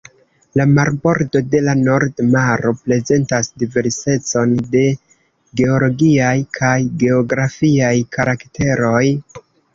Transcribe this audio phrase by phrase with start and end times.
[0.59, 4.83] La marbordo de la Nord Maro prezentas diversecon de
[5.61, 6.73] geologiaj kaj
[7.07, 9.07] geografiaj karakteroj.